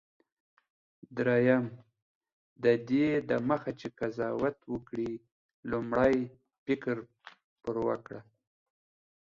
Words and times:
دریم: 1.15 1.65
ددې 2.63 3.07
دمخه 3.29 3.71
چي 3.79 3.87
قضاوت 3.99 4.57
وکړې، 4.73 5.11
لومړی 5.69 6.17
فکر 6.65 6.95
پر 7.61 7.75
وکړه. 7.87 8.19